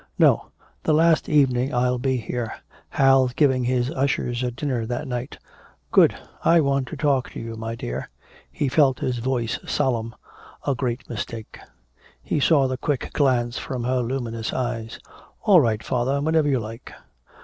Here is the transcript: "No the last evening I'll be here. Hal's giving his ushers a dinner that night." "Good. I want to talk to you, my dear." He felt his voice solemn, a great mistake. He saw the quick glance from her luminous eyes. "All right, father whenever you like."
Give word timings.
"No 0.17 0.47
the 0.81 0.95
last 0.95 1.29
evening 1.29 1.75
I'll 1.75 1.99
be 1.99 2.17
here. 2.17 2.51
Hal's 2.89 3.33
giving 3.33 3.63
his 3.65 3.91
ushers 3.91 4.41
a 4.41 4.49
dinner 4.49 4.87
that 4.87 5.07
night." 5.07 5.37
"Good. 5.91 6.15
I 6.43 6.59
want 6.59 6.87
to 6.87 6.97
talk 6.97 7.29
to 7.33 7.39
you, 7.39 7.53
my 7.55 7.75
dear." 7.75 8.09
He 8.51 8.67
felt 8.67 8.97
his 8.97 9.19
voice 9.19 9.59
solemn, 9.63 10.15
a 10.65 10.73
great 10.73 11.07
mistake. 11.07 11.59
He 12.23 12.39
saw 12.39 12.67
the 12.67 12.77
quick 12.77 13.13
glance 13.13 13.59
from 13.59 13.83
her 13.83 13.99
luminous 14.01 14.53
eyes. 14.53 14.97
"All 15.43 15.61
right, 15.61 15.83
father 15.83 16.19
whenever 16.19 16.49
you 16.49 16.59
like." 16.59 16.91